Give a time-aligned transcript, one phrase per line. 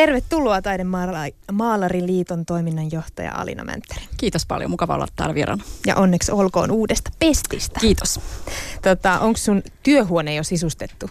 [0.00, 4.00] tervetuloa Taidemaalariliiton toiminnanjohtaja Alina Mänttäri.
[4.16, 5.64] Kiitos paljon, mukava olla täällä vieraana.
[5.86, 7.80] Ja onneksi olkoon uudesta pestistä.
[7.80, 8.20] Kiitos.
[8.82, 11.10] Tota, Onko sun työhuone jo sisustettu?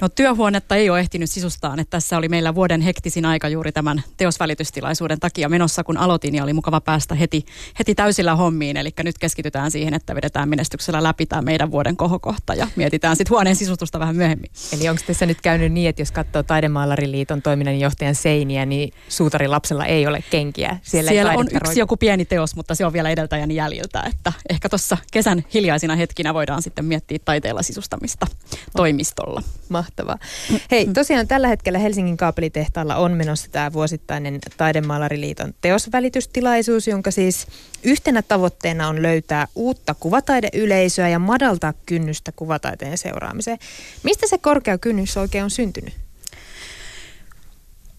[0.00, 4.02] No työhuonetta ei ole ehtinyt sisustaa, että tässä oli meillä vuoden hektisin aika juuri tämän
[4.16, 7.46] teosvälitystilaisuuden takia menossa, kun aloitin ja oli mukava päästä heti,
[7.78, 8.76] heti täysillä hommiin.
[8.76, 13.30] Eli nyt keskitytään siihen, että vedetään menestyksellä läpi tämä meidän vuoden kohokohta ja mietitään sitten
[13.30, 14.50] huoneen sisustusta vähän myöhemmin.
[14.72, 20.06] Eli onko tässä nyt käynyt niin, että jos katsoo Taidemaalariliiton toiminnanjohtajan seiniä, niin suutarilapsella ei
[20.06, 20.76] ole kenkiä?
[20.82, 24.68] Siellä, Siellä on yksi joku pieni teos, mutta se on vielä edeltäjän jäljiltä, että ehkä
[24.68, 28.26] tuossa kesän hiljaisina hetkinä voidaan sitten miettiä taiteella sisustamista
[28.76, 29.42] toimistolla.
[29.68, 30.18] Mahtavaa.
[30.70, 37.46] Hei, tosiaan tällä hetkellä Helsingin kaapelitehtaalla on menossa tämä vuosittainen Taidemaalariliiton teosvälitystilaisuus, jonka siis
[37.82, 43.58] yhtenä tavoitteena on löytää uutta kuvataideyleisöä ja madaltaa kynnystä kuvataiteen seuraamiseen.
[44.02, 45.94] Mistä se korkea kynnys oikein on syntynyt?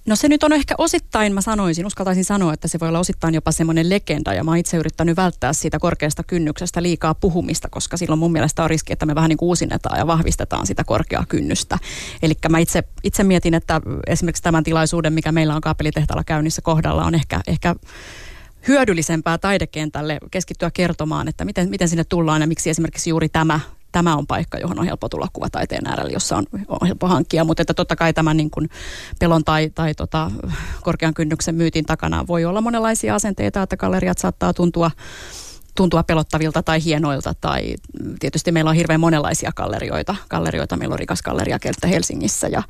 [0.05, 3.33] No se nyt on ehkä osittain, mä sanoisin, uskaltaisin sanoa, että se voi olla osittain
[3.33, 7.97] jopa semmoinen legenda ja mä oon itse yrittänyt välttää siitä korkeasta kynnyksestä liikaa puhumista, koska
[7.97, 11.25] silloin mun mielestä on riski, että me vähän niin kuin uusinnetaan ja vahvistetaan sitä korkeaa
[11.29, 11.77] kynnystä.
[12.21, 17.05] Eli mä itse, itse mietin, että esimerkiksi tämän tilaisuuden, mikä meillä on kaapelitehtaalla käynnissä kohdalla,
[17.05, 17.75] on ehkä, ehkä
[18.67, 23.59] hyödyllisempää taidekentälle keskittyä kertomaan, että miten, miten sinne tullaan ja miksi esimerkiksi juuri tämä
[23.93, 27.43] tämä on paikka, johon on helppo tulla kuvataiteen äärelle, jossa on, on helppo hankkia.
[27.43, 28.69] Mutta että totta kai tämän niin kuin
[29.19, 30.31] pelon tai, tai tota,
[30.81, 34.91] korkean kynnyksen myytin takana voi olla monenlaisia asenteita, että galleriat saattaa tuntua
[35.75, 37.75] tuntua pelottavilta tai hienoilta tai
[38.19, 40.15] tietysti meillä on hirveän monenlaisia gallerioita.
[40.29, 40.77] gallerioita.
[40.77, 42.63] Meillä on rikas galleriakenttä Helsingissä ja,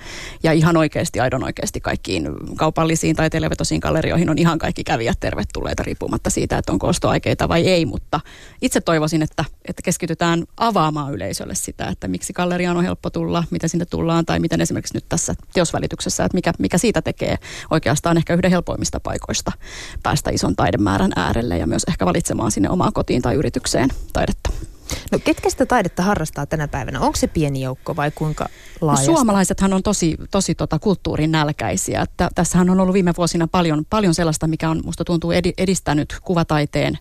[0.43, 5.83] ja ihan oikeasti, aidon oikeasti kaikkiin kaupallisiin tai televetosiin gallerioihin on ihan kaikki kävijät tervetulleita
[5.83, 8.19] riippumatta siitä, että onko ostoaikeita vai ei, mutta
[8.61, 13.69] itse toivoisin, että, että keskitytään avaamaan yleisölle sitä, että miksi galleriaan on helppo tulla, miten
[13.69, 17.37] sinne tullaan tai miten esimerkiksi nyt tässä teosvälityksessä, että mikä, mikä siitä tekee
[17.71, 19.51] oikeastaan ehkä yhden helpoimmista paikoista
[20.03, 24.49] päästä ison taidemäärän äärelle ja myös ehkä valitsemaan sinne omaa kotiin tai yritykseen taidetta.
[25.11, 26.99] No ketkä sitä taidetta harrastaa tänä päivänä?
[26.99, 28.49] Onko se pieni joukko vai kuinka
[28.81, 29.11] laajasti?
[29.11, 32.01] No, suomalaisethan on tosi, tosi tota kulttuurin nälkäisiä.
[32.01, 36.99] Että tässähän on ollut viime vuosina paljon, paljon sellaista, mikä on musta tuntuu edistänyt kuvataiteen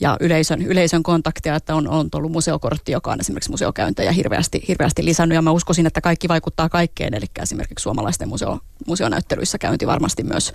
[0.00, 5.04] ja yleisön, yleisön kontaktia, että on, on tullut museokortti, joka on esimerkiksi museokäyntejä hirveästi, hirveästi
[5.04, 5.36] lisännyt.
[5.36, 10.52] Ja mä uskoisin, että kaikki vaikuttaa kaikkeen, eli esimerkiksi suomalaisten museo, museonäyttelyissä käynti varmasti myös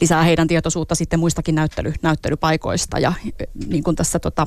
[0.00, 2.98] lisää heidän tietoisuutta sitten muistakin näyttely, näyttelypaikoista.
[2.98, 3.12] Ja
[3.66, 4.46] niin kuin tässä tota,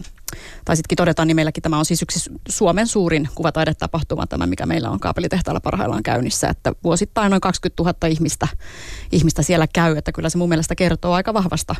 [0.65, 4.99] taisitkin todeta, niin meilläkin tämä on siis yksi Suomen suurin kuvataidetapahtuma, tämä mikä meillä on
[4.99, 8.47] kaapelitehtaalla parhaillaan käynnissä, että vuosittain noin 20 000 ihmistä,
[9.11, 11.75] ihmistä siellä käy, että kyllä se mun mielestä kertoo aika vahvasta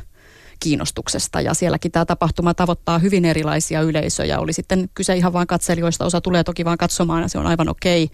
[0.59, 1.41] kiinnostuksesta.
[1.41, 4.40] Ja sielläkin tämä tapahtuma tavoittaa hyvin erilaisia yleisöjä.
[4.40, 7.69] Oli sitten kyse ihan vain katselijoista, osa tulee toki vain katsomaan ja se on aivan
[7.69, 8.09] okei.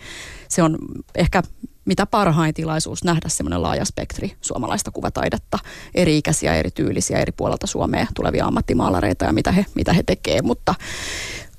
[0.48, 0.78] Se on
[1.16, 1.44] ehkä
[1.86, 5.60] mitä parhain tilaisuus nähdä semmoinen laaja spektri suomalaista kuvataidetta,
[5.96, 10.42] eri ikäisiä, eri tyylisiä, eri puolelta Suomea tulevia ammattimaalareita ja mitä he, mitä he tekee.
[10.42, 10.76] Mutta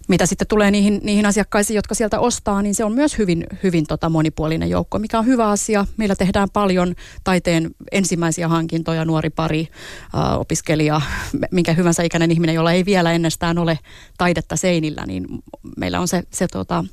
[0.08, 3.86] mitä sitten tulee niihin, niihin asiakkaisiin, jotka sieltä ostaa, niin se on myös hyvin, hyvin
[3.86, 5.86] tota monipuolinen joukko, mikä on hyvä asia.
[5.96, 6.94] Meillä tehdään paljon
[7.24, 9.68] taiteen ensimmäisiä hankintoja, nuori pari,
[10.14, 11.00] äh, opiskelija,
[11.50, 13.78] minkä hyvänsä ikäinen ihminen, jolla ei vielä ennestään ole
[14.18, 15.26] taidetta seinillä, niin
[15.76, 16.84] meillä on se, se tota,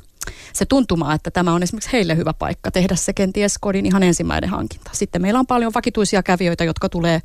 [0.53, 4.49] se tuntuma, että tämä on esimerkiksi heille hyvä paikka tehdä se kenties kodin ihan ensimmäinen
[4.49, 4.91] hankinta.
[4.93, 7.21] Sitten meillä on paljon vakituisia kävijöitä, jotka tulee,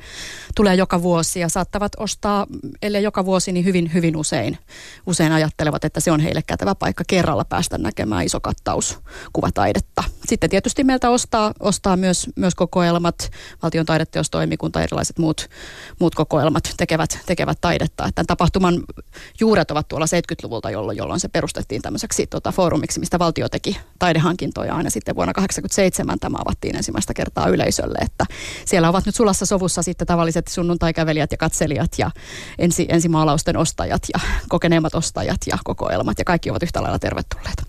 [0.54, 2.46] tulee joka vuosi ja saattavat ostaa,
[2.82, 4.58] ellei joka vuosi, niin hyvin, hyvin usein,
[5.06, 8.98] usein ajattelevat, että se on heille kätevä paikka kerralla päästä näkemään iso kattaus
[9.32, 10.04] kuvataidetta.
[10.26, 13.30] Sitten tietysti meiltä ostaa, ostaa myös, myös kokoelmat,
[13.62, 15.48] valtion taideteostoimikunta, erilaiset muut,
[16.00, 18.08] muut kokoelmat tekevät, tekevät taidetta.
[18.14, 18.82] Tämän tapahtuman
[19.40, 23.76] juuret ovat tuolla 70-luvulta, jolloin, jolloin se perustettiin tämmöiseksi tota, foorumi Suomeksi, mistä valtio teki
[23.98, 28.24] taidehankintoja aina sitten vuonna 1987 tämä avattiin ensimmäistä kertaa yleisölle, että
[28.64, 32.10] siellä ovat nyt sulassa sovussa sitten tavalliset sunnuntaikävelijät ja katselijat ja
[32.58, 37.62] ensi, ensimaalausten ostajat ja kokeneemmat ostajat ja kokoelmat ja kaikki ovat yhtä lailla tervetulleita.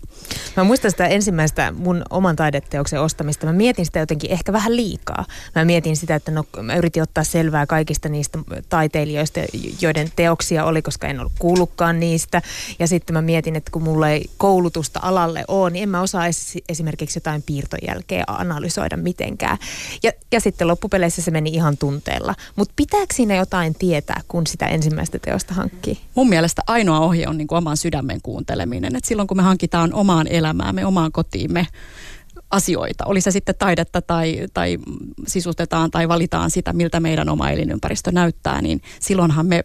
[0.56, 3.46] Mä muistan sitä ensimmäistä mun oman taideteoksen ostamista.
[3.46, 5.24] Mä mietin sitä jotenkin ehkä vähän liikaa.
[5.54, 8.38] Mä mietin sitä, että no, mä yritin ottaa selvää kaikista niistä
[8.68, 9.40] taiteilijoista,
[9.80, 12.42] joiden teoksia oli, koska en ollut kuullutkaan niistä.
[12.78, 16.24] Ja sitten mä mietin, että kun mulla ei koulutusta alalle ole, niin en mä osaa
[16.68, 19.58] esimerkiksi jotain piirtojälkeä analysoida mitenkään.
[20.02, 22.34] Ja, ja sitten loppupeleissä se meni ihan tunteella.
[22.56, 26.00] Mutta pitääkö siinä jotain tietää, kun sitä ensimmäistä teosta hankkii?
[26.14, 28.96] Mun mielestä ainoa ohje on niin kuin oman sydämen kuunteleminen.
[28.96, 31.66] Et silloin kun me hankitaan omaan elämäämme, omaan kotiimme
[32.50, 33.04] asioita.
[33.06, 34.78] Oli se sitten taidetta tai, tai
[35.26, 39.64] sisustetaan tai valitaan sitä, miltä meidän oma elinympäristö näyttää, niin silloinhan me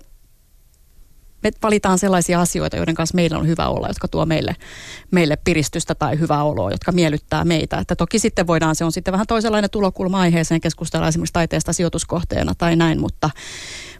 [1.43, 4.55] me valitaan sellaisia asioita, joiden kanssa meillä on hyvä olla, jotka tuo meille,
[5.11, 7.77] meille piristystä tai hyvää oloa, jotka miellyttää meitä.
[7.77, 12.53] Että toki sitten voidaan, se on sitten vähän toisenlainen tulokulma aiheeseen keskustella esimerkiksi taiteesta sijoituskohteena
[12.57, 13.29] tai näin, mutta,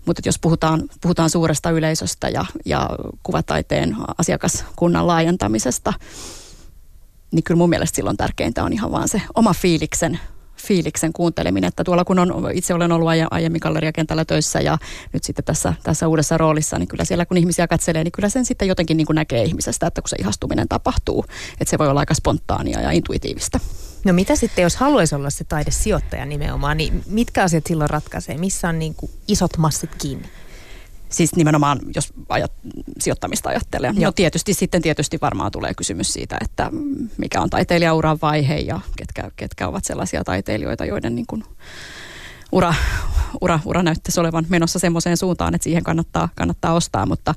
[0.06, 2.90] mutta jos puhutaan, puhutaan suuresta yleisöstä ja, ja
[3.24, 5.94] kuvataiteen asiakaskunnan laajentamisesta,
[7.34, 10.20] niin kyllä mun mielestä silloin tärkeintä on ihan vaan se oma fiiliksen
[10.68, 14.78] fiiliksen kuunteleminen, että tuolla kun on, itse olen ollut aiemmin galleriakentällä töissä ja
[15.14, 18.46] nyt sitten tässä, tässä uudessa roolissa, niin kyllä siellä kun ihmisiä katselee, niin kyllä sen
[18.46, 21.26] sitten jotenkin niin kuin näkee ihmisestä, että kun se ihastuminen tapahtuu,
[21.60, 23.60] että se voi olla aika spontaania ja intuitiivista.
[24.06, 28.38] No mitä sitten, jos haluaisi olla se taidesijoittaja nimenomaan, niin mitkä asiat silloin ratkaisee?
[28.38, 30.30] Missä on niin kuin isot massit kiinni?
[31.14, 32.52] Siis nimenomaan, jos ajat,
[33.00, 33.94] sijoittamista ajattelee.
[33.94, 34.08] No Joo.
[34.08, 36.70] No tietysti sitten tietysti varmaan tulee kysymys siitä, että
[37.18, 41.44] mikä on taiteilijauran vaihe ja ketkä, ketkä ovat sellaisia taiteilijoita, joiden niin kuin
[42.54, 42.74] ura,
[43.42, 47.34] ura, ura näyttäisi olevan menossa semmoiseen suuntaan, että siihen kannattaa, kannattaa ostaa, mutta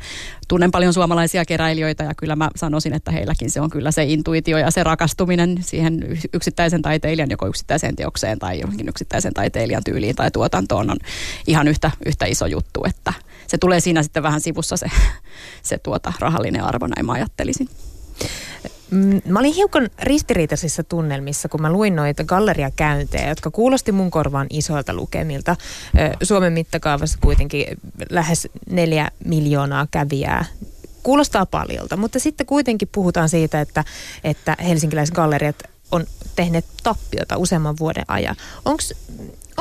[0.49, 4.58] tunnen paljon suomalaisia keräilijöitä ja kyllä mä sanoisin, että heilläkin se on kyllä se intuitio
[4.58, 10.31] ja se rakastuminen siihen yksittäisen taiteilijan, joko yksittäiseen teokseen tai johonkin yksittäisen taiteilijan tyyliin tai
[10.31, 10.96] tuotantoon on
[11.46, 13.12] ihan yhtä, yhtä iso juttu, että
[13.46, 14.87] se tulee siinä sitten vähän sivussa se,
[15.62, 17.69] se tuota rahallinen arvo, näin mä ajattelisin.
[18.90, 24.46] Mm, mä olin hiukan ristiriitaisissa tunnelmissa, kun mä luin noita galleriakäyntejä, jotka kuulosti mun korvaan
[24.50, 25.56] isoilta lukemilta.
[26.22, 27.66] Suomen mittakaavassa kuitenkin
[28.10, 30.44] lähes neljä miljoonaa kävijää
[31.02, 33.84] kuulostaa paljolta, mutta sitten kuitenkin puhutaan siitä, että,
[34.25, 35.56] että helsinkiläisgalleriat
[35.92, 36.06] on
[36.37, 38.37] tehneet tappiota useamman vuoden ajan.
[38.64, 38.82] Onko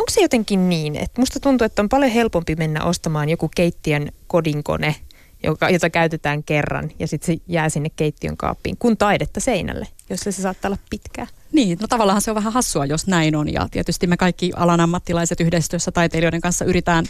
[0.10, 4.96] se jotenkin niin, että musta tuntuu, että on paljon helpompi mennä ostamaan joku keittiön kodinkone–
[5.46, 10.32] joka, jota käytetään kerran ja sitten se jää sinne keittiön kaappiin, kun taidetta seinälle, jossa
[10.32, 11.28] se saattaa olla pitkää.
[11.52, 13.54] Niin, no tavallaan se on vähän hassua, jos näin on.
[13.54, 17.06] Ja tietysti me kaikki alan ammattilaiset yhdessä taiteilijoiden kanssa yritetään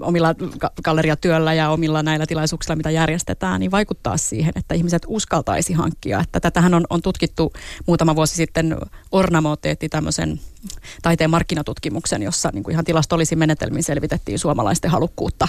[0.00, 0.34] omilla
[0.84, 6.20] galleriatyöllä ja omilla näillä tilaisuuksilla, mitä järjestetään, niin vaikuttaa siihen, että ihmiset uskaltaisi hankkia.
[6.20, 7.52] Että tätähän on, on tutkittu
[7.86, 8.76] muutama vuosi sitten
[9.12, 10.40] Ornamo teetti tämmöisen
[11.02, 15.48] taiteen markkinatutkimuksen, jossa niin kuin ihan tilastollisin menetelmin selvitettiin suomalaisten halukkuutta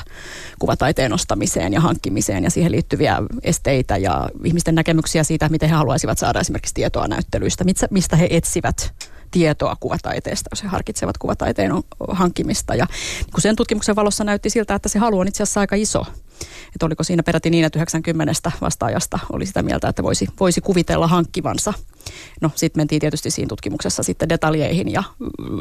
[0.59, 6.17] kuvataiteen ostamiseen ja hankkimiseen ja siihen liittyviä esteitä ja ihmisten näkemyksiä siitä, miten he haluaisivat
[6.17, 8.93] saada esimerkiksi tietoa näyttelyistä, mistä he etsivät
[9.31, 11.71] tietoa kuvataiteesta, jos he harkitsevat kuvataiteen
[12.09, 12.75] hankkimista.
[12.75, 12.87] Ja
[13.33, 16.05] kun sen tutkimuksen valossa näytti siltä, että se halu on itse asiassa aika iso.
[16.75, 21.07] Että oliko siinä peräti niin, että 90 vastaajasta oli sitä mieltä, että voisi, voisi kuvitella
[21.07, 21.73] hankkivansa.
[22.41, 25.03] No sitten mentiin tietysti siinä tutkimuksessa sitten detaljeihin ja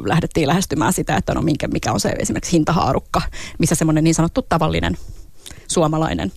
[0.04, 3.22] lähdettiin lähestymään sitä, että no minkä, mikä on se esimerkiksi hintahaarukka,
[3.58, 4.96] missä semmoinen niin sanottu tavallinen
[5.68, 6.32] suomalainen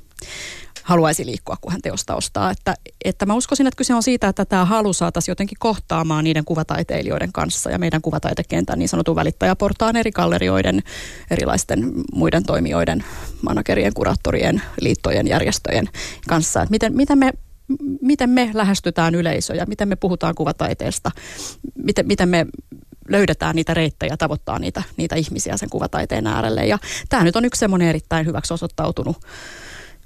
[0.88, 2.51] haluaisi liikkua, kun hän teosta ostaa.
[2.51, 2.75] Että,
[3.06, 7.31] että mä uskoisin, että kyse on siitä, että tämä halu saataisiin jotenkin kohtaamaan niiden kuvataiteilijoiden
[7.31, 10.84] kanssa ja meidän kuvataitekentän niin sanotun välittäjäportaan eri gallerioiden,
[11.31, 13.04] erilaisten muiden toimijoiden,
[13.42, 15.89] managerien, kuraattorien, liittojen, järjestöjen
[16.28, 16.62] kanssa.
[16.62, 17.34] Että miten, miten me
[18.01, 21.12] miten me lähestytään yleisöjä, miten me puhutaan kuvataiteesta,
[21.75, 22.45] miten, miten me
[23.10, 26.66] löydetään niitä reittejä, tavoittaa niitä, niitä ihmisiä sen kuvataiteen äärelle.
[26.66, 26.78] Ja
[27.10, 29.18] tämä nyt on yksi semmoinen erittäin hyväksi osoittautunut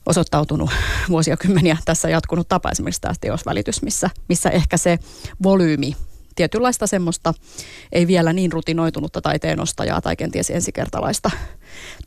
[0.06, 0.70] osoittautunut
[1.10, 5.00] vuosia kymmeniä tässä jatkunut tapa esimerkiksi tämä teosvälitys, missä, missä ehkä se
[5.44, 5.96] volyymi
[6.36, 7.34] tietynlaista semmoista
[7.92, 11.32] ei vielä niin rutinoitunutta taiteenostajaa tai kenties ensikertalaista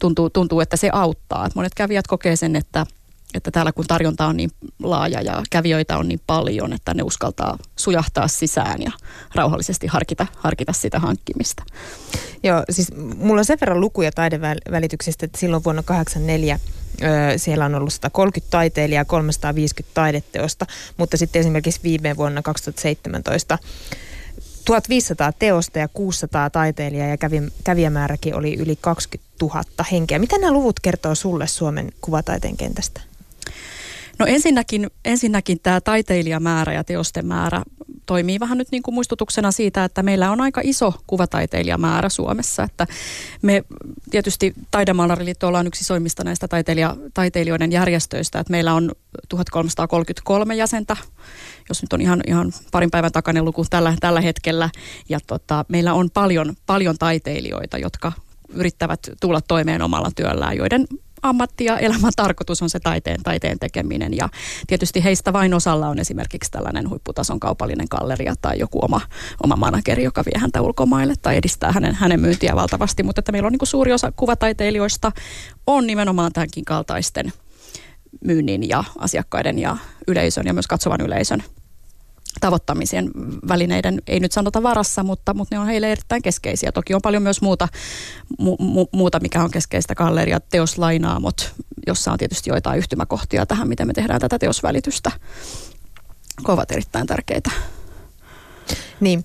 [0.01, 1.49] tuntuu, tuntuu että se auttaa.
[1.55, 2.87] monet kävijät kokee sen, että,
[3.35, 4.51] että täällä kun tarjonta on niin
[4.83, 8.91] laaja ja kävijöitä on niin paljon, että ne uskaltaa sujahtaa sisään ja
[9.35, 11.63] rauhallisesti harkita, harkita sitä hankkimista.
[12.43, 16.84] Joo, siis mulla on sen verran lukuja taidevälityksestä, että silloin vuonna 1984
[17.37, 23.59] siellä on ollut 130 taiteilijaa, 350 taideteosta, mutta sitten esimerkiksi viime vuonna 2017
[24.65, 30.19] 1500 teosta ja 600 taiteilijaa ja kävi, kävijämääräkin oli yli 20 000 henkeä.
[30.19, 33.01] Mitä nämä luvut kertoo sulle Suomen kuvataiteen kentästä?
[34.19, 37.63] No ensinnäkin, ensinnäkin tämä taiteilijamäärä ja teosten määrä
[38.07, 42.63] toimii vähän nyt niin kuin muistutuksena siitä, että meillä on aika iso kuvataiteilijamäärä Suomessa.
[42.63, 42.87] Että
[43.43, 43.65] me
[44.11, 48.93] tietysti Taidemaalariliitto ollaan yksi isoimmista näistä taiteilija, taiteilijoiden järjestöistä, että meillä on
[49.29, 50.97] 1333 jäsentä,
[51.69, 54.71] jos nyt on ihan, ihan parin päivän takainen luku tällä, tällä hetkellä.
[55.09, 58.13] Ja tota, meillä on paljon, paljon taiteilijoita, jotka
[58.49, 60.87] yrittävät tulla toimeen omalla työllään, joiden
[61.25, 64.17] ammatti ja elämän tarkoitus on se taiteen, taiteen tekeminen.
[64.17, 64.29] Ja
[64.67, 69.01] tietysti heistä vain osalla on esimerkiksi tällainen huipputason kaupallinen galleria tai joku oma,
[69.45, 73.03] oma manageri, joka vie häntä ulkomaille tai edistää hänen, hänen myyntiä valtavasti.
[73.03, 75.13] Mutta että meillä on niin suuri osa kuvataiteilijoista
[75.67, 77.33] on nimenomaan tämänkin kaltaisten
[78.25, 79.77] myynnin ja asiakkaiden ja
[80.09, 81.43] yleisön ja myös katsovan yleisön
[82.41, 83.11] tavoittamisen
[83.49, 86.73] välineiden, ei nyt sanota varassa, mutta, mutta ne on heille erittäin keskeisiä.
[86.73, 87.69] Toki on paljon myös muuta,
[88.39, 91.55] mu, mu, muuta mikä on keskeistä, galleria, teoslainaamot,
[91.87, 95.11] jossa on tietysti joitain yhtymäkohtia tähän, miten me tehdään tätä teosvälitystä,
[96.49, 97.51] ovat erittäin tärkeitä.
[99.01, 99.25] Niin,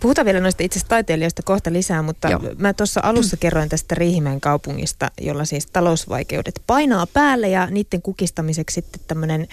[0.00, 2.40] puhutaan vielä noista itse taiteilijoista kohta lisää, mutta Joo.
[2.58, 8.74] mä tuossa alussa kerroin tästä Riihimäen kaupungista, jolla siis talousvaikeudet painaa päälle ja niiden kukistamiseksi
[8.74, 9.48] sitten tämmöinen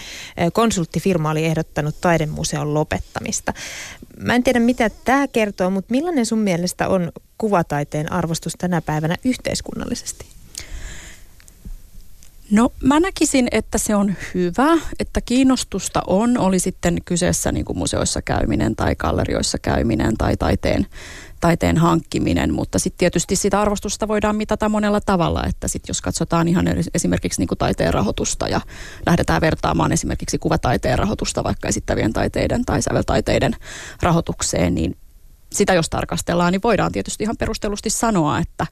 [0.54, 3.54] konsulttifirma oli ehdottanut taidemuseon lopettamista.
[4.18, 9.16] Mä en tiedä mitä tämä kertoo, mutta millainen sun mielestä on kuvataiteen arvostus tänä päivänä
[9.26, 10.26] yhteiskunnallisesti?
[12.52, 17.78] No mä näkisin, että se on hyvä, että kiinnostusta on, oli sitten kyseessä niin kuin
[17.78, 20.88] museoissa käyminen tai gallerioissa käyminen tai taiteen,
[21.40, 26.48] taiteen hankkiminen, mutta sitten tietysti sitä arvostusta voidaan mitata monella tavalla, että sitten jos katsotaan
[26.48, 28.62] ihan esimerkiksi niin kuin taiteen rahoitusta ja
[29.06, 33.56] lähdetään vertaamaan esimerkiksi kuvataiteen rahoitusta vaikka esittävien taiteiden tai säveltaiteiden
[34.02, 34.98] rahoitukseen, niin
[35.54, 38.68] sitä jos tarkastellaan, niin voidaan tietysti ihan perustellusti sanoa, että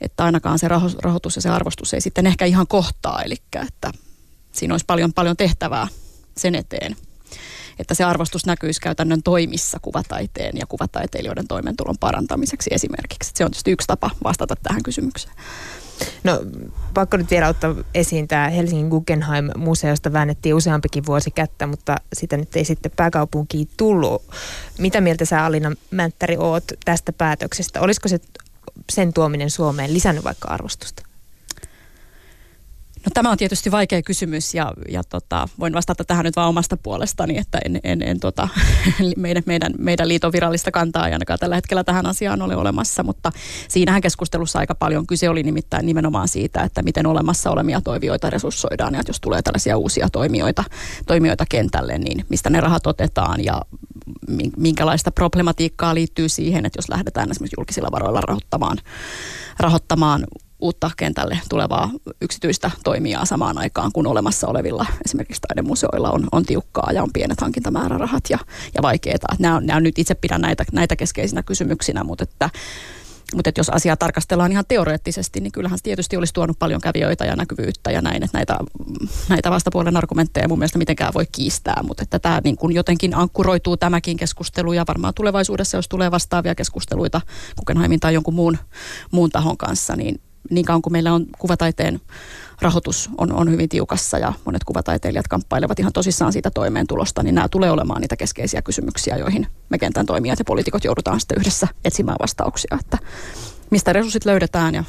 [0.00, 0.68] että ainakaan se
[1.02, 3.34] rahoitus ja se arvostus ei sitten ehkä ihan kohtaa, eli
[3.68, 3.92] että
[4.52, 5.88] siinä olisi paljon, paljon tehtävää
[6.36, 6.96] sen eteen,
[7.78, 13.32] että se arvostus näkyisi käytännön toimissa kuvataiteen ja kuvataiteilijoiden toimeentulon parantamiseksi esimerkiksi.
[13.34, 15.34] Se on tietysti yksi tapa vastata tähän kysymykseen.
[16.24, 16.40] No
[16.94, 22.56] pakko nyt vielä ottaa esiin tämä Helsingin Guggenheim-museosta väännettiin useampikin vuosi kättä, mutta sitä nyt
[22.56, 24.22] ei sitten pääkaupunkiin tullut.
[24.78, 27.80] Mitä mieltä sä Alina Mänttäri oot tästä päätöksestä?
[27.80, 28.18] Olisiko se
[28.92, 31.02] sen tuominen Suomeen lisännyt vaikka arvostusta?
[33.06, 36.76] No tämä on tietysti vaikea kysymys ja, ja tota, voin vastata tähän nyt vaan omasta
[36.76, 38.48] puolestani, että en, en, en tota,
[39.16, 43.32] meidän, meidän, meidän liiton virallista kantaa ainakaan tällä hetkellä tähän asiaan ole olemassa, mutta
[43.68, 45.28] siinähän keskustelussa aika paljon kyse.
[45.28, 49.76] Oli nimittäin nimenomaan siitä, että miten olemassa olemia toimijoita resurssoidaan ja että jos tulee tällaisia
[49.76, 50.64] uusia toimijoita,
[51.06, 53.62] toimijoita kentälle, niin mistä ne rahat otetaan ja
[54.56, 58.78] minkälaista problematiikkaa liittyy siihen, että jos lähdetään esimerkiksi julkisilla varoilla rahoittamaan,
[59.58, 60.26] rahoittamaan
[60.60, 66.92] uutta kentälle tulevaa yksityistä toimijaa samaan aikaan, kun olemassa olevilla esimerkiksi taidemuseoilla on, on tiukkaa
[66.92, 68.38] ja on pienet hankintamäärärahat ja,
[68.74, 69.26] ja vaikeita.
[69.38, 72.50] Nämä, nämä nyt itse pidän näitä, näitä keskeisinä kysymyksinä, mutta että
[73.34, 77.36] mutta jos asiaa tarkastellaan ihan teoreettisesti, niin kyllähän se tietysti olisi tuonut paljon kävijöitä ja
[77.36, 78.58] näkyvyyttä ja näin, että näitä,
[79.28, 83.76] näitä vastapuolen argumentteja mun mielestä mitenkään voi kiistää, mutta että tämä niin kuin jotenkin ankkuroituu
[83.76, 87.20] tämäkin keskustelu ja varmaan tulevaisuudessa, jos tulee vastaavia keskusteluita
[87.56, 88.58] Kukenheimin tai jonkun muun,
[89.12, 92.00] muun tahon kanssa, niin niin kauan kuin meillä on kuvataiteen
[92.62, 97.48] rahoitus on, on hyvin tiukassa ja monet kuvataiteilijat kamppailevat ihan tosissaan siitä toimeentulosta, niin nämä
[97.48, 102.16] tulee olemaan niitä keskeisiä kysymyksiä, joihin me kentän toimijat ja poliitikot joudutaan sitten yhdessä etsimään
[102.20, 102.98] vastauksia, että
[103.70, 104.84] mistä resurssit löydetään ja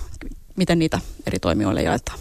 [0.56, 2.20] miten niitä eri toimijoille jaetaan.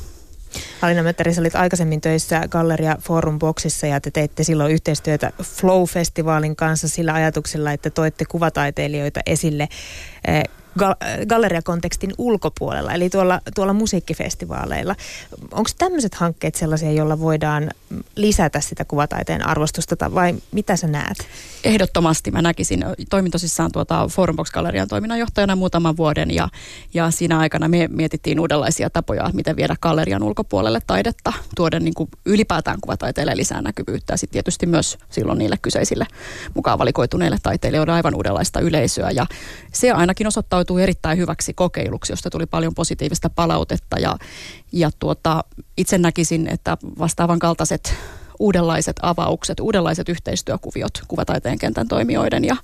[0.82, 6.88] Alina Möttäri, olit aikaisemmin töissä Galleria Forum Boxissa ja te teitte silloin yhteistyötä Flow-festivaalin kanssa
[6.88, 9.68] sillä ajatuksella, että toitte kuvataiteilijoita esille
[11.28, 14.96] galleriakontekstin ulkopuolella, eli tuolla, tuolla musiikkifestivaaleilla.
[15.52, 17.70] Onko tämmöiset hankkeet sellaisia, joilla voidaan
[18.16, 21.18] lisätä sitä kuvataiteen arvostusta, vai mitä sä näet?
[21.64, 22.84] Ehdottomasti mä näkisin.
[23.10, 26.48] Toimin tosissaan tuota Forumbox-gallerian toiminnanjohtajana muutaman vuoden, ja,
[26.94, 32.10] ja siinä aikana me mietittiin uudenlaisia tapoja, miten viedä gallerian ulkopuolelle taidetta, tuoda niin kuin
[32.24, 36.06] ylipäätään kuvataiteille lisää näkyvyyttä, ja sitten tietysti myös silloin niille kyseisille
[36.54, 39.26] mukaan valikoituneille taiteilijoille aivan uudenlaista yleisöä, ja
[39.72, 43.98] se ainakin osoittaa osoittautui erittäin hyväksi kokeiluksi, josta tuli paljon positiivista palautetta.
[43.98, 44.16] Ja,
[44.72, 45.44] ja tuota,
[45.76, 47.94] itse näkisin, että vastaavan kaltaiset
[48.38, 52.56] uudenlaiset avaukset, uudenlaiset yhteistyökuviot kuvataiteen kentän toimijoiden ja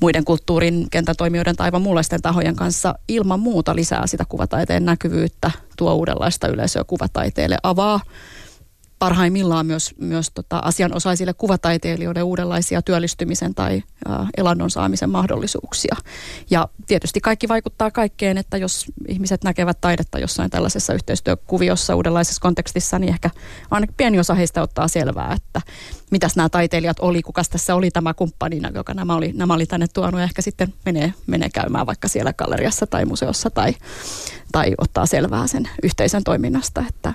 [0.00, 5.50] muiden kulttuurin kentän toimijoiden tai aivan muunlaisten tahojen kanssa ilman muuta lisää sitä kuvataiteen näkyvyyttä,
[5.76, 8.00] tuo uudenlaista yleisöä kuvataiteelle, avaa
[9.04, 13.82] parhaimmillaan myös, myös tota asianosaisille kuvataiteilijoille uudenlaisia työllistymisen tai
[14.36, 15.96] elannon saamisen mahdollisuuksia.
[16.50, 22.98] Ja tietysti kaikki vaikuttaa kaikkeen, että jos ihmiset näkevät taidetta jossain tällaisessa yhteistyökuviossa uudenlaisessa kontekstissa,
[22.98, 23.30] niin ehkä
[23.70, 25.60] ainakin pieni osa heistä ottaa selvää, että
[26.10, 29.86] mitäs nämä taiteilijat oli, kukas tässä oli tämä kumppani, joka nämä oli, nämä oli tänne
[29.94, 33.74] tuonut ja ehkä sitten menee, menee käymään vaikka siellä galleriassa tai museossa tai,
[34.52, 36.84] tai ottaa selvää sen yhteisön toiminnasta.
[36.88, 37.12] Että.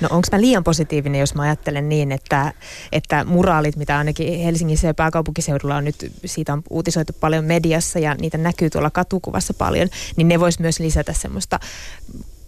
[0.00, 2.52] No onko mä liian positiivinen, jos mä ajattelen niin, että,
[2.92, 8.14] että muraalit, mitä ainakin Helsingissä ja pääkaupunkiseudulla on nyt, siitä on uutisoitu paljon mediassa ja
[8.14, 11.60] niitä näkyy tuolla katukuvassa paljon, niin ne vois myös lisätä semmoista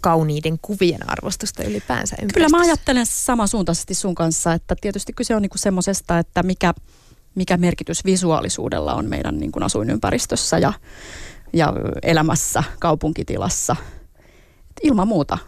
[0.00, 5.58] kauniiden kuvien arvostusta ylipäänsä Kyllä mä ajattelen samansuuntaisesti sun kanssa, että tietysti kyse on niinku
[5.58, 6.74] semmoisesta, että mikä,
[7.34, 10.72] mikä merkitys visuaalisuudella on meidän niin kuin asuinympäristössä ja,
[11.52, 11.72] ja
[12.02, 13.76] elämässä, kaupunkitilassa.
[14.70, 15.38] Et ilman muuta,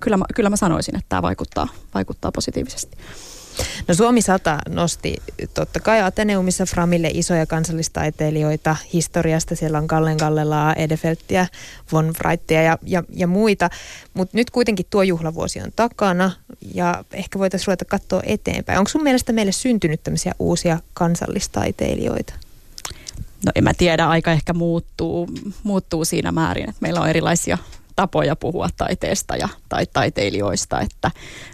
[0.00, 2.96] kyllä, mä, kyllä mä sanoisin, että tämä vaikuttaa, vaikuttaa positiivisesti.
[3.88, 5.16] No Suomi 100 nosti
[5.54, 9.56] totta kai Ateneumissa Framille isoja kansallistaiteilijoita historiasta.
[9.56, 11.46] Siellä on Kallen Kallelaa, Edefelttiä,
[11.92, 13.70] Von Freittia ja, ja, ja muita.
[14.14, 16.30] Mutta nyt kuitenkin tuo juhlavuosi on takana
[16.74, 18.78] ja ehkä voitaisiin ruveta katsoa eteenpäin.
[18.78, 22.34] Onko sun mielestä meille syntynyt tämmöisiä uusia kansallistaiteilijoita?
[23.46, 25.28] No en mä tiedä, aika ehkä muuttuu,
[25.62, 27.58] muuttuu siinä määrin, että meillä on erilaisia
[27.96, 31.10] tapoja puhua taiteesta ja tai taiteilijoista, että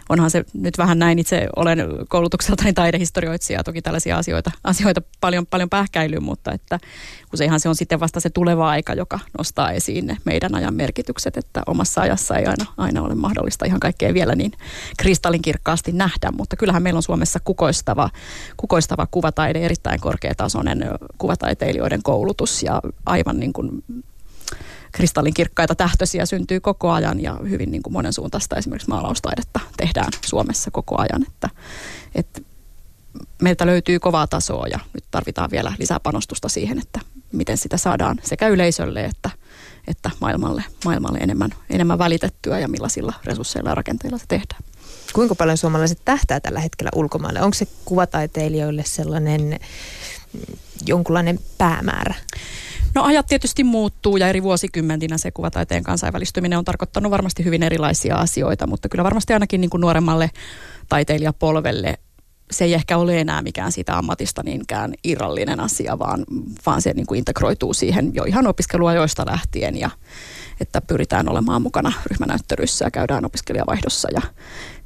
[0.09, 5.69] onhan se nyt vähän näin, itse olen koulutukseltani taidehistorioitsija, toki tällaisia asioita, asioita paljon, paljon
[5.69, 6.79] pähkäilyyn, mutta että
[7.33, 11.37] useinhan se on sitten vasta se tuleva aika, joka nostaa esiin ne meidän ajan merkitykset,
[11.37, 14.51] että omassa ajassa ei aina, aina ole mahdollista ihan kaikkea vielä niin
[14.97, 18.09] kristallinkirkkaasti nähdä, mutta kyllähän meillä on Suomessa kukoistava,
[18.57, 20.85] kukoistava kuvataide, erittäin korkeatasoinen
[21.17, 23.83] kuvataiteilijoiden koulutus ja aivan niin kuin
[24.91, 30.71] kristallinkirkkaita tähtösiä syntyy koko ajan ja hyvin niin kuin monen suuntaista esimerkiksi maalaustaidetta tehdään Suomessa
[30.71, 31.25] koko ajan.
[31.27, 31.49] Että,
[32.15, 32.41] että
[33.41, 36.99] meiltä löytyy kovaa tasoa ja nyt tarvitaan vielä lisää panostusta siihen, että
[37.31, 39.29] miten sitä saadaan sekä yleisölle että,
[39.87, 44.61] että maailmalle, maailmalle enemmän, enemmän välitettyä ja millaisilla resursseilla ja rakenteilla se tehdään.
[45.13, 47.41] Kuinka paljon suomalaiset tähtää tällä hetkellä ulkomaille?
[47.41, 49.59] Onko se kuvataiteilijoille sellainen
[50.85, 52.15] jonkunlainen päämäärä?
[52.95, 58.15] No ajat tietysti muuttuu ja eri vuosikymmentinä se kuvataiteen kansainvälistyminen on tarkoittanut varmasti hyvin erilaisia
[58.15, 60.31] asioita, mutta kyllä varmasti ainakin niin kuin nuoremmalle
[60.89, 61.97] taiteilijapolvelle
[62.51, 66.25] se ei ehkä ole enää mikään siitä ammatista niinkään irrallinen asia, vaan,
[66.65, 69.89] vaan se niin kuin integroituu siihen jo ihan opiskeluajoista lähtien ja
[70.61, 74.21] että pyritään olemaan mukana ryhmänäyttelyissä ja käydään opiskelijavaihdossa ja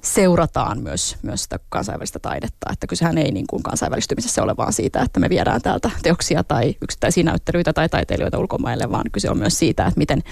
[0.04, 2.72] seurataan myös, myös sitä kansainvälistä taidetta.
[2.74, 6.76] Että kysehän ei niin kuin kansainvälistymisessä ole vaan siitä, että me viedään täältä teoksia tai
[6.82, 10.24] yksittäisiä näyttelyitä tai taiteilijoita ulkomaille, vaan kyse on myös siitä, että miten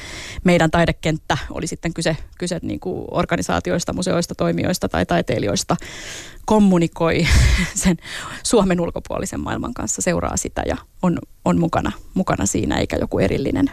[0.43, 5.75] meidän taidekenttä, oli sitten kyse, kyse niin kuin organisaatioista, museoista, toimijoista tai taiteilijoista,
[6.45, 7.27] kommunikoi
[7.83, 7.97] sen
[8.43, 13.71] Suomen ulkopuolisen maailman kanssa, seuraa sitä ja on, on mukana, mukana siinä eikä joku erillinen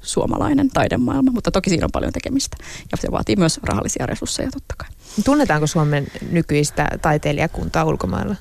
[0.00, 2.56] suomalainen taidemaailma, mutta toki siinä on paljon tekemistä
[2.92, 4.88] ja se vaatii myös rahallisia resursseja totta kai.
[5.24, 8.36] Tunnetaanko Suomen nykyistä taiteilijakuntaa ulkomailla?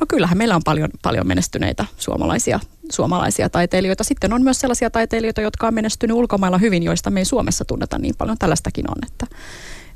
[0.00, 2.60] No kyllähän meillä on paljon, paljon menestyneitä suomalaisia,
[2.92, 4.04] suomalaisia taiteilijoita.
[4.04, 7.98] Sitten on myös sellaisia taiteilijoita, jotka on menestynyt ulkomailla hyvin, joista me ei Suomessa tunneta
[7.98, 8.38] niin paljon.
[8.38, 9.26] Tällaistakin on, että,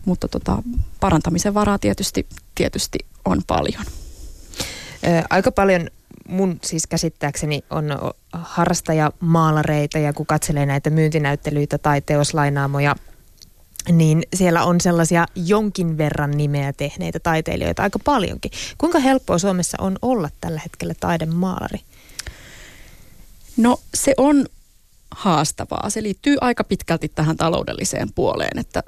[0.05, 0.63] mutta tota,
[1.01, 3.85] parantamisen varaa tietysti, tietysti on paljon.
[5.31, 5.89] Aika paljon
[6.29, 7.85] mun siis käsittääkseni on
[8.33, 12.97] harrastajamaalareita ja kun katselee näitä myyntinäyttelyitä tai teoslainaamoja,
[13.93, 18.51] niin siellä on sellaisia jonkin verran nimeä tehneitä taiteilijoita aika paljonkin.
[18.79, 21.79] Kuinka helppoa Suomessa on olla tällä hetkellä taidemaalari?
[23.57, 24.47] No se on
[25.11, 25.91] haastavaa.
[25.91, 28.83] Se liittyy aika pitkälti tähän taloudelliseen puoleen, että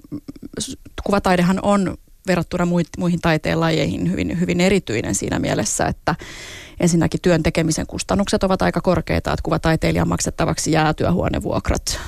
[1.05, 2.67] kuvataidehan on verrattuna
[2.99, 6.15] muihin taiteen lajeihin hyvin, hyvin erityinen siinä mielessä, että
[6.81, 12.01] ensinnäkin työn tekemisen kustannukset ovat aika korkeita, että kuvataiteilijan maksettavaksi jää työhuonevuokrat,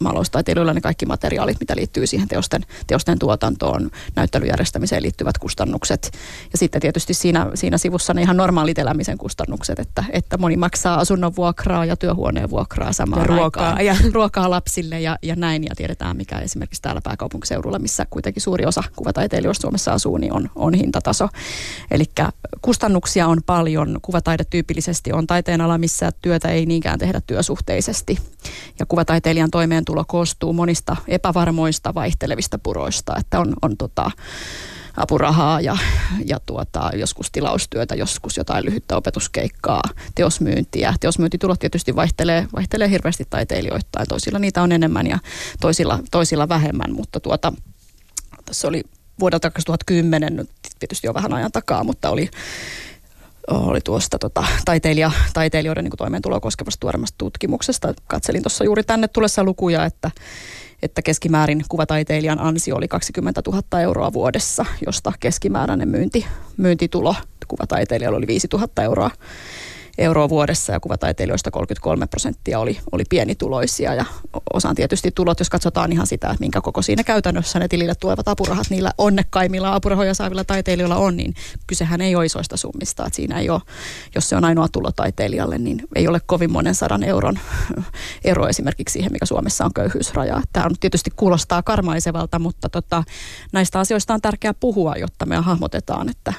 [0.00, 6.10] maalaustaiteilijoilla ne kaikki materiaalit, mitä liittyy siihen teosten, teosten tuotantoon, näyttelyjärjestämiseen liittyvät kustannukset.
[6.52, 11.00] Ja sitten tietysti siinä, siinä sivussa ne ihan normaalit elämisen kustannukset, että, että moni maksaa
[11.00, 13.68] asunnon vuokraa ja työhuoneen vuokraa samaan ja ruokaa.
[13.68, 13.86] Aikaan.
[13.86, 15.64] Ja ruokaa lapsille ja, ja näin.
[15.64, 20.50] Ja tiedetään, mikä esimerkiksi täällä pääkaupunkiseudulla, missä kuitenkin suuri osa kuvataiteilijoista Suomessa asuu, niin on,
[20.54, 21.28] on hintataso.
[21.90, 22.04] Eli
[22.62, 23.98] kustannuksia on paljon.
[24.02, 28.18] Kuvataide tyypillisesti on taiteen ala, missä työtä ei niinkään tehdä työsuhteisesti.
[28.78, 34.10] Ja kuvataiteilijan toimeentulo koostuu monista epävarmoista vaihtelevista puroista, että on, on tota,
[34.96, 35.76] apurahaa ja,
[36.24, 39.82] ja tuota, joskus tilaustyötä, joskus jotain lyhyttä opetuskeikkaa,
[40.14, 40.94] teosmyyntiä.
[41.00, 44.08] Teosmyyntitulot tietysti vaihtelee, vaihtelee hirveästi taiteilijoittain.
[44.08, 45.18] Toisilla niitä on enemmän ja
[45.60, 47.52] toisilla, toisilla vähemmän, mutta tuota,
[48.44, 48.82] tässä oli
[49.20, 52.30] vuodelta 2010, nyt tietysti jo vähän ajan takaa, mutta oli
[53.50, 57.94] oli tuosta tota, taiteilija, taiteilijoiden niin toimeentuloa koskevasta tuoremmasta tutkimuksesta.
[58.06, 60.10] Katselin tuossa juuri tänne tulessa lukuja, että,
[60.82, 67.14] että keskimäärin kuvataiteilijan ansio oli 20 000 euroa vuodessa, josta keskimääräinen myynti, myyntitulo
[67.48, 69.10] kuvataiteilijalla oli 5 000 euroa
[69.98, 74.04] euroa vuodessa ja kuvataiteilijoista 33 prosenttia oli, oli pienituloisia ja
[74.52, 78.28] osan tietysti tulot, jos katsotaan ihan sitä, että minkä koko siinä käytännössä ne tilille tulevat
[78.28, 81.34] apurahat niillä onnekkaimmilla apurahoja saavilla taiteilijoilla on, niin
[81.66, 83.60] kysehän ei ole isoista summista, että siinä ei ole,
[84.14, 87.38] jos se on ainoa tulo taiteilijalle, niin ei ole kovin monen sadan euron
[88.24, 90.42] ero esimerkiksi siihen, mikä Suomessa on köyhyysraja.
[90.52, 93.04] Tämä on tietysti kuulostaa karmaisevalta, mutta tota,
[93.52, 96.32] näistä asioista on tärkeää puhua, jotta me hahmotetaan, että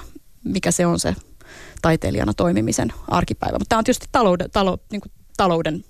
[0.44, 1.16] mikä se on se
[1.82, 3.58] taiteilijana toimimisen arkipäivä.
[3.60, 5.84] Mutta tämä on tietysti talouden, talo, niin kuin talouden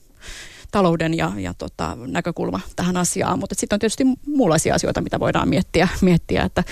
[0.71, 3.39] talouden ja, ja tota, näkökulma tähän asiaan.
[3.39, 6.63] Mutta sitten on tietysti muunlaisia asioita, mitä voidaan miettiä, miettiä että,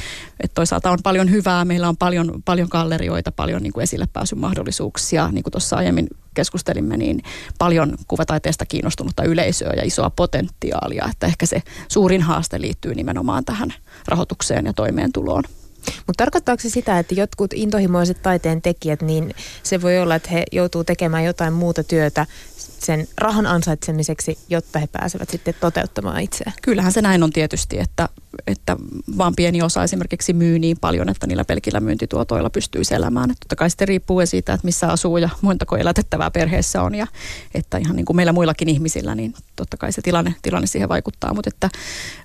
[0.44, 4.40] että toisaalta on paljon hyvää, meillä on paljon, paljon gallerioita, paljon niin kuin esille pääsyn
[4.40, 7.24] mahdollisuuksia, niin kuin tuossa aiemmin keskustelimme, niin
[7.58, 13.74] paljon kuvataiteesta kiinnostunutta yleisöä ja isoa potentiaalia, että ehkä se suurin haaste liittyy nimenomaan tähän
[14.08, 15.44] rahoitukseen ja toimeentuloon.
[16.08, 20.44] Mutta tarkoittaako se sitä, että jotkut intohimoiset taiteen tekijät, niin se voi olla, että he
[20.52, 22.26] joutuu tekemään jotain muuta työtä
[22.80, 26.54] sen rahan ansaitsemiseksi, jotta he pääsevät sitten toteuttamaan itseään?
[26.62, 28.10] Kyllähän se näin on tietysti, että,
[28.48, 28.76] että
[29.18, 33.32] vaan pieni osa esimerkiksi myy niin paljon, että niillä pelkillä myyntituotoilla pystyy elämään.
[33.32, 36.96] Että totta kai sitten riippuu siitä, että missä asuu ja montako elätettävää perheessä on.
[36.96, 37.08] Ja
[37.54, 41.34] että ihan niin kuin meillä muillakin ihmisillä, niin totta kai se tilanne, tilanne siihen vaikuttaa.
[41.34, 41.70] Mutta että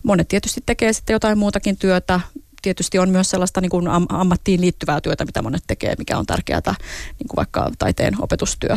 [0.03, 2.21] monet tietysti tekee sitten jotain muutakin työtä,
[2.63, 6.75] tietysti on myös sellaista niin kuin ammattiin liittyvää työtä, mitä monet tekee, mikä on tärkeää,
[7.19, 8.77] niin kuin vaikka taiteen opetustyö,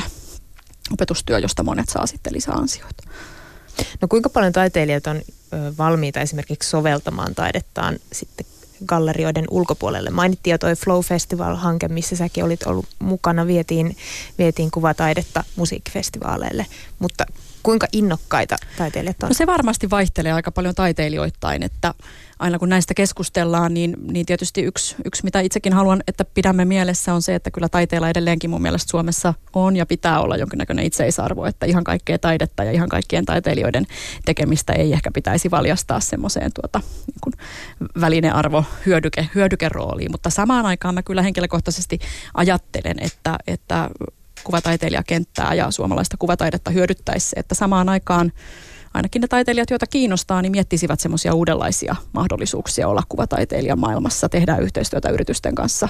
[0.93, 3.04] opetustyö, josta monet saa sitten lisää ansioita.
[4.02, 5.21] No kuinka paljon taiteilijat on
[5.78, 8.45] valmiita esimerkiksi soveltamaan taidettaan sitten
[8.86, 10.10] gallerioiden ulkopuolelle.
[10.10, 13.98] Mainittiin jo toi Flow Festival-hanke, missä säkin olit ollut mukana, vietiin,
[14.38, 16.65] vietiin kuvataidetta musiikkifestivaaleille,
[17.00, 17.26] mutta
[17.63, 19.30] kuinka innokkaita taiteilijat on?
[19.30, 21.93] No se varmasti vaihtelee aika paljon taiteilijoittain, että
[22.39, 27.13] aina kun näistä keskustellaan, niin, niin tietysti yksi, yksi, mitä itsekin haluan, että pidämme mielessä
[27.13, 31.45] on se, että kyllä taiteella edelleenkin mun mielestä Suomessa on ja pitää olla jonkinnäköinen itseisarvo,
[31.45, 33.86] että ihan kaikkea taidetta ja ihan kaikkien taiteilijoiden
[34.26, 36.82] tekemistä ei ehkä pitäisi valjastaa semmoiseen tuota,
[37.26, 37.45] niin
[38.02, 42.00] välinearvo hyödyke, hyödykerooliin, mutta samaan aikaan mä kyllä henkilökohtaisesti
[42.34, 43.89] ajattelen, että, että
[44.43, 48.32] kuvataiteilijakenttää ja suomalaista kuvataidetta hyödyttäisi että samaan aikaan
[48.95, 55.10] ainakin ne taiteilijat, joita kiinnostaa, niin miettisivät semmoisia uudenlaisia mahdollisuuksia olla kuvataiteilijan maailmassa, tehdä yhteistyötä
[55.10, 55.89] yritysten kanssa,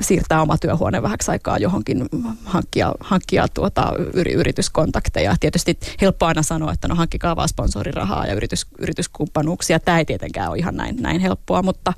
[0.00, 2.08] siirtää oma työhuone vähäksi aikaa johonkin,
[2.44, 5.36] hankkia, hankkia tuota, yrityskontakteja.
[5.40, 9.80] Tietysti helppo aina sanoa, että no hankkikaa vaan sponsorirahaa ja yritys, yrityskumppanuuksia.
[9.80, 11.92] Tämä ei tietenkään ole ihan näin, näin helppoa, mutta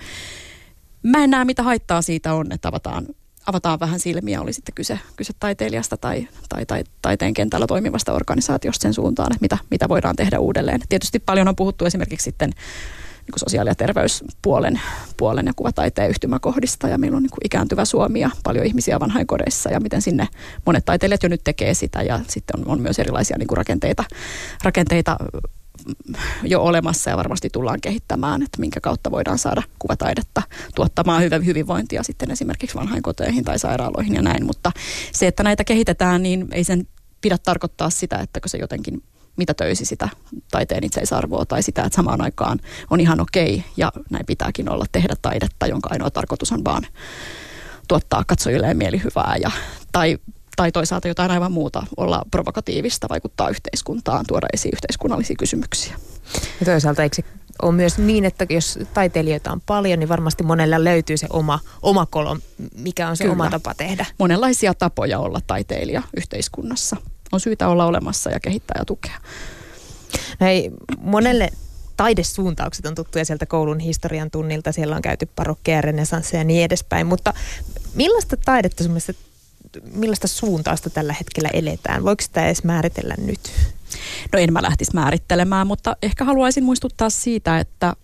[1.03, 3.07] mä en näe mitä haittaa siitä on, että avataan
[3.47, 8.83] avataan vähän silmiä, oli sitten kyse, kyse taiteilijasta tai, tai, tai taiteen kentällä toimivasta organisaatiosta
[8.83, 10.81] sen suuntaan, että mitä, mitä voidaan tehdä uudelleen.
[10.89, 12.51] Tietysti paljon on puhuttu esimerkiksi sitten
[13.23, 14.81] niin kuin sosiaali- ja terveyspuolen
[15.17, 19.71] puolen ja kuvataiteen yhtymäkohdista ja meillä on niin kuin ikääntyvä Suomi ja paljon ihmisiä vanhainkodeissa
[19.71, 20.29] ja miten sinne
[20.67, 24.05] monet taiteilijat jo nyt tekee sitä ja sitten on, on myös erilaisia niin kuin rakenteita,
[24.63, 25.17] rakenteita
[26.43, 30.43] jo olemassa ja varmasti tullaan kehittämään, että minkä kautta voidaan saada kuvataidetta
[30.75, 34.47] tuottamaan hyvä hyvinvointia sitten esimerkiksi vanhainkoteihin tai sairaaloihin ja näin.
[34.47, 34.73] Mutta
[35.13, 36.89] se, että näitä kehitetään, niin ei sen
[37.21, 39.03] pidä tarkoittaa sitä, että se jotenkin
[39.37, 40.09] mitä töisi sitä
[40.51, 42.59] taiteen itseisarvoa tai sitä, että samaan aikaan
[42.91, 46.87] on ihan okei ja näin pitääkin olla tehdä taidetta, jonka ainoa tarkoitus on vaan
[47.89, 49.51] tuottaa katsojille mielihyvää ja,
[49.93, 50.19] tai
[50.57, 55.97] tai toisaalta jotain aivan muuta, olla provokatiivista, vaikuttaa yhteiskuntaan, tuoda esiin yhteiskunnallisia kysymyksiä.
[56.61, 57.25] Ja toisaalta eikö se
[57.63, 62.07] ole myös niin, että jos taiteilijoita on paljon, niin varmasti monella löytyy se oma, oma
[62.07, 62.37] kolo,
[62.77, 63.33] mikä on se Kyllä.
[63.33, 64.07] oma tapa tehdä.
[64.19, 66.97] Monenlaisia tapoja olla taiteilija yhteiskunnassa.
[67.33, 69.21] On syytä olla olemassa ja kehittää ja tukea.
[70.41, 71.51] No ei, monelle
[71.97, 74.73] taidesuuntaukset on tuttuja sieltä koulun historian tunnilta.
[74.73, 77.07] Siellä on käyty parokkeja, renesansseja ja niin edespäin.
[77.07, 77.35] Mutta
[77.95, 79.15] millaista taidetta sun mielestä
[79.95, 82.05] millaista suuntausta tällä hetkellä eletään?
[82.05, 83.41] Voiko sitä edes määritellä nyt?
[84.33, 87.97] No en mä lähtisi määrittelemään, mutta ehkä haluaisin muistuttaa siitä, että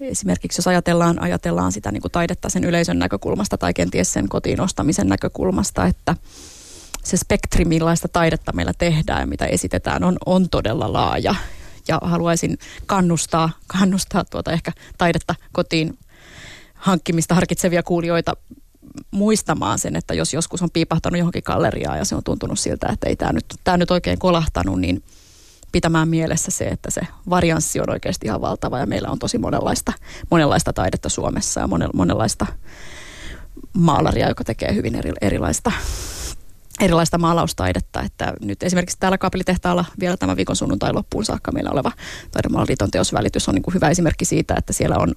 [0.00, 4.60] esimerkiksi jos ajatellaan, ajatellaan sitä niin kuin taidetta sen yleisön näkökulmasta tai kenties sen kotiin
[4.60, 6.16] ostamisen näkökulmasta, että
[7.04, 11.34] se spektri, millaista taidetta meillä tehdään ja mitä esitetään, on, on todella laaja.
[11.88, 15.98] Ja haluaisin kannustaa, kannustaa tuota ehkä taidetta kotiin
[16.74, 18.36] hankkimista harkitsevia kuulijoita
[19.10, 23.08] muistamaan sen, että jos joskus on piipahtanut johonkin galleriaan ja se on tuntunut siltä, että
[23.08, 25.02] ei tämä nyt, tämä nyt oikein kolahtanut, niin
[25.72, 29.92] pitämään mielessä se, että se varianssi on oikeasti ihan valtava ja meillä on tosi monenlaista,
[30.30, 32.46] monenlaista taidetta Suomessa ja monenlaista
[33.72, 35.72] maalaria, joka tekee hyvin eri, erilaista
[36.80, 41.92] erilaista maalaustaidetta, että nyt esimerkiksi täällä Kaapelitehtaalla vielä tämän viikon sunnuntai loppuun saakka meillä oleva
[42.30, 45.14] Taidemaalaliiton teosvälitys on niin kuin hyvä esimerkki siitä, että siellä on,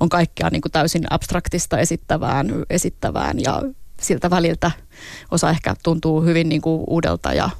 [0.00, 3.62] on kaikkea niin kuin täysin abstraktista esittävään, esittävään ja
[4.00, 4.70] siltä väliltä
[5.30, 7.50] osa ehkä tuntuu hyvin niin kuin uudelta ja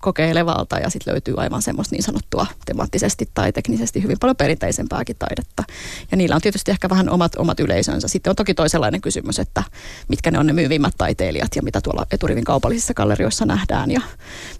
[0.00, 5.62] kokeilevalta ja sitten löytyy aivan semmoista niin sanottua temaattisesti tai teknisesti hyvin paljon perinteisempääkin taidetta.
[6.10, 8.08] Ja niillä on tietysti ehkä vähän omat, omat yleisönsä.
[8.08, 9.62] Sitten on toki toisenlainen kysymys, että
[10.08, 14.00] mitkä ne on ne myyvimmät taiteilijat ja mitä tuolla eturivin kaupallisissa gallerioissa nähdään ja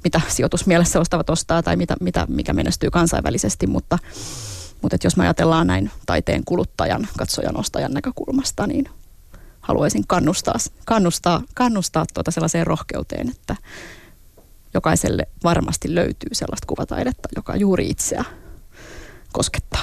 [0.05, 3.99] mitä sijoitusmielessä ostavat ostaa tai mitä, mitä, mikä menestyy kansainvälisesti, mutta
[4.83, 8.89] mutta jos me ajatellaan näin taiteen kuluttajan, katsojan, ostajan näkökulmasta, niin
[9.61, 13.57] haluaisin kannustaa, kannustaa, kannustaa tuota sellaiseen rohkeuteen, että
[14.75, 18.25] jokaiselle varmasti löytyy sellaista kuvataidetta, joka juuri itseä
[19.33, 19.83] koskettaa.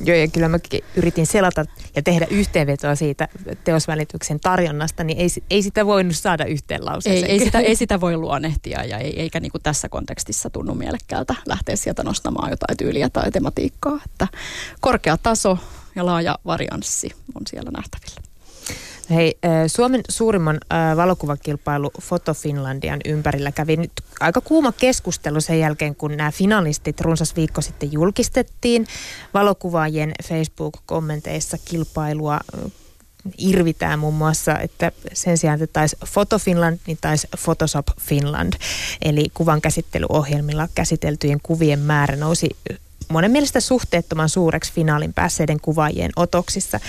[0.00, 0.58] Joo, ja kyllä mä
[0.96, 1.64] yritin selata
[1.96, 3.28] ja tehdä yhteenvetoa siitä
[3.64, 7.30] teosvälityksen tarjonnasta, niin ei, ei sitä voinut saada yhteen lauseeseen.
[7.30, 10.74] Ei, ei, sitä, ei sitä voi luonnehtia, ja ei, eikä niin kuin tässä kontekstissa tunnu
[10.74, 14.00] mielekkäältä lähteä sieltä nostamaan jotain tyyliä tai tematiikkaa.
[14.04, 14.28] Että
[14.80, 15.58] korkea taso
[15.94, 18.25] ja laaja varianssi on siellä nähtävillä.
[19.10, 20.60] Hei, Suomen suurimman
[20.96, 27.36] valokuvakilpailu Foto Finlandian ympärillä kävi nyt aika kuuma keskustelu sen jälkeen, kun nämä finalistit runsas
[27.36, 28.86] viikko sitten julkistettiin.
[29.34, 32.40] Valokuvaajien Facebook-kommenteissa kilpailua
[33.38, 38.52] irvitään muun muassa, että sen sijaan, että taisi Foto Finland, niin taisi Photoshop Finland.
[39.02, 42.48] Eli kuvan käsittelyohjelmilla käsiteltyjen kuvien määrä nousi
[43.08, 46.80] monen mielestä suhteettoman suureksi finaalin päässeiden kuvaajien otoksissa.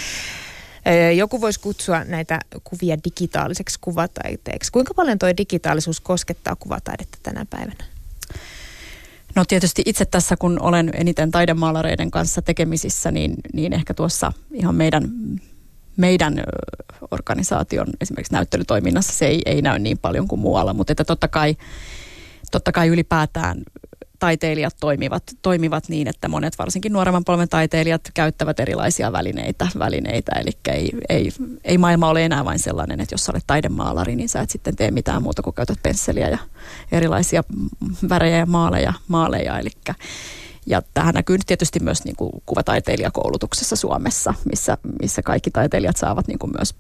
[1.15, 4.71] Joku voisi kutsua näitä kuvia digitaaliseksi kuvataiteeksi.
[4.71, 7.83] Kuinka paljon tuo digitaalisuus koskettaa kuvataidetta tänä päivänä?
[9.35, 14.75] No tietysti itse tässä, kun olen eniten taidemaalareiden kanssa tekemisissä, niin, niin ehkä tuossa ihan
[14.75, 15.09] meidän,
[15.97, 16.43] meidän
[17.11, 21.57] organisaation esimerkiksi näyttelytoiminnassa se ei, ei näy niin paljon kuin muualla, mutta että totta kai,
[22.51, 23.61] totta kai ylipäätään
[24.19, 30.31] taiteilijat toimivat, toimivat niin, että monet varsinkin nuoremman polven taiteilijat käyttävät erilaisia välineitä, välineitä.
[30.39, 31.31] Eli ei, ei,
[31.63, 34.91] ei maailma ole enää vain sellainen, että jos olet taidemaalari, niin sä et sitten tee
[34.91, 36.37] mitään muuta kuin käytät pensseliä ja
[36.91, 37.43] erilaisia
[38.09, 39.69] värejä ja maaleja, maaleja eli
[40.65, 46.39] ja tähän näkyy tietysti myös niin kuin kuvataiteilijakoulutuksessa Suomessa, missä, missä kaikki taiteilijat saavat niin
[46.39, 46.75] kuin myös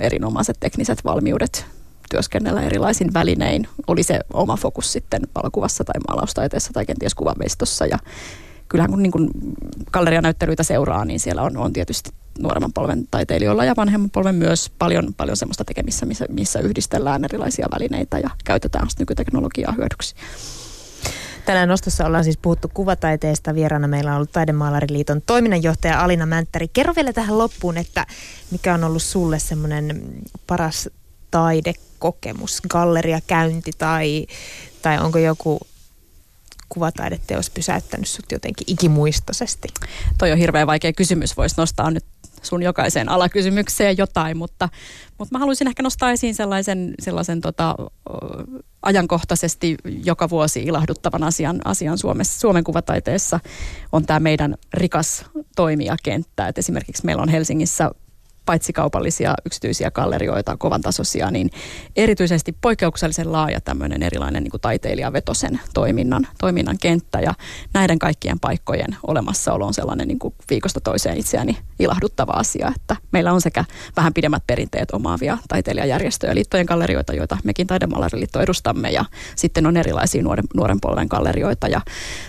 [0.00, 1.77] erinomaiset tekniset valmiudet
[2.10, 3.68] työskennellä erilaisin välinein.
[3.86, 7.86] Oli se oma fokus sitten valokuvassa tai maalaustaiteessa tai kenties kuvanveistossa.
[7.86, 7.98] Ja
[8.68, 9.30] kyllähän kun niin kuin
[9.92, 15.14] gallerianäyttelyitä seuraa, niin siellä on, on tietysti nuoremman polven taiteilijoilla ja vanhemman polven myös paljon,
[15.16, 20.14] paljon semmoista tekemistä, missä, missä yhdistellään erilaisia välineitä ja käytetään nykyteknologiaa hyödyksi.
[21.48, 23.54] Tänään nostossa ollaan siis puhuttu kuvataiteesta.
[23.54, 26.68] Vieraana meillä on ollut Taidemaalariliiton toiminnanjohtaja Alina Mänttäri.
[26.68, 28.06] Kerro vielä tähän loppuun, että
[28.50, 30.02] mikä on ollut sulle semmoinen
[30.46, 30.88] paras
[31.30, 34.26] taidekokemus, galleriakäynti tai,
[34.82, 35.60] tai onko joku
[36.68, 39.68] kuvataideteos pysäyttänyt sut jotenkin ikimuistoisesti?
[40.18, 41.36] Toi on hirveän vaikea kysymys.
[41.36, 42.04] Voisi nostaa nyt
[42.42, 44.68] sun jokaiseen alakysymykseen jotain, mutta,
[45.18, 47.74] mutta mä haluaisin ehkä nostaa esiin sellaisen, sellaisen tota,
[48.82, 53.40] ajankohtaisesti joka vuosi ilahduttavan asian, asian Suomessa, Suomen kuvataiteessa
[53.92, 55.24] on tämä meidän rikas
[55.56, 56.48] toimijakenttä.
[56.48, 57.90] Et esimerkiksi meillä on Helsingissä
[58.48, 61.50] paitsi kaupallisia yksityisiä gallerioita, kovan tasoisia, niin
[61.96, 67.34] erityisesti poikkeuksellisen laaja tämmöinen erilainen niin kuin taiteilijavetosen toiminnan, toiminnan kenttä ja
[67.74, 73.32] näiden kaikkien paikkojen olemassaolo on sellainen niin kuin viikosta toiseen itseäni ilahduttava asia, että meillä
[73.32, 73.64] on sekä
[73.96, 79.04] vähän pidemmät perinteet omaavia taiteilijajärjestöjä, liittojen gallerioita, joita mekin Taidemallariliitto edustamme ja
[79.36, 81.80] sitten on erilaisia nuoren, nuoren polven gallerioita ja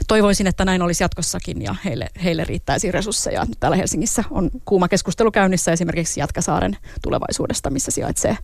[0.08, 3.46] toivoisin, että näin olisi jatkossakin ja heille, heille riittäisi resursseja.
[3.46, 8.38] Nyt täällä Helsingissä on kuuma keskustelu käynnissä esimerkiksi esimerkiksi Jätkäsaaren tulevaisuudesta, missä sijaitsee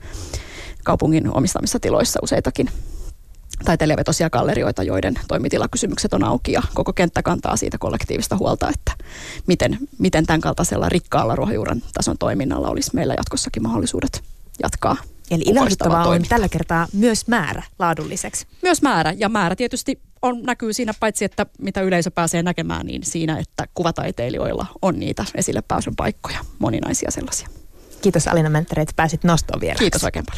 [0.84, 2.70] kaupungin omistamissa tiloissa useitakin
[3.66, 8.92] taiteilijavetoisia gallerioita, joiden toimitilakysymykset on auki ja koko kenttä kantaa siitä kollektiivista huolta, että
[9.48, 14.24] miten, miten tämän kaltaisella rikkaalla ruohonjuuren tason toiminnalla olisi meillä jatkossakin mahdollisuudet
[14.64, 14.98] jatkaa.
[15.32, 18.48] Eli ilahduttavaa on tällä kertaa myös määrä laadulliseksi.
[18.62, 23.04] Myös määrä ja määrä tietysti on, näkyy siinä paitsi, että mitä yleisö pääsee näkemään, niin
[23.04, 27.48] siinä, että kuvataiteilijoilla on niitä esille pääsyn paikkoja, moninaisia sellaisia.
[28.02, 29.76] Kiitos Alina Mentteri, että pääsit nostoon vielä.
[29.76, 30.34] Kiitos oikein paljon.